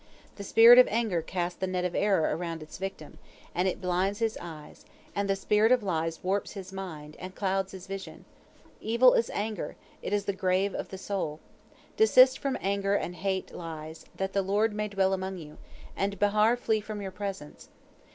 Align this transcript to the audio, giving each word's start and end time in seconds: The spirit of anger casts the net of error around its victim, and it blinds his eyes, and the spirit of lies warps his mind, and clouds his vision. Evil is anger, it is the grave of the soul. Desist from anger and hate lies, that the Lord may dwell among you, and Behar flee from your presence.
The 0.37 0.43
spirit 0.43 0.79
of 0.79 0.87
anger 0.89 1.21
casts 1.21 1.59
the 1.59 1.67
net 1.67 1.85
of 1.85 1.93
error 1.93 2.35
around 2.35 2.63
its 2.63 2.79
victim, 2.79 3.19
and 3.53 3.67
it 3.67 3.79
blinds 3.79 4.17
his 4.17 4.35
eyes, 4.41 4.83
and 5.15 5.29
the 5.29 5.35
spirit 5.35 5.71
of 5.71 5.83
lies 5.83 6.23
warps 6.23 6.53
his 6.53 6.73
mind, 6.73 7.15
and 7.19 7.35
clouds 7.35 7.71
his 7.71 7.85
vision. 7.85 8.25
Evil 8.79 9.13
is 9.13 9.29
anger, 9.29 9.75
it 10.01 10.11
is 10.11 10.25
the 10.25 10.33
grave 10.33 10.73
of 10.73 10.89
the 10.89 10.97
soul. 10.97 11.39
Desist 11.97 12.39
from 12.39 12.57
anger 12.61 12.95
and 12.95 13.17
hate 13.17 13.53
lies, 13.53 14.05
that 14.15 14.33
the 14.33 14.41
Lord 14.41 14.73
may 14.73 14.87
dwell 14.87 15.13
among 15.13 15.37
you, 15.37 15.59
and 15.95 16.17
Behar 16.17 16.57
flee 16.57 16.81
from 16.81 17.03
your 17.03 17.11
presence. 17.11 17.69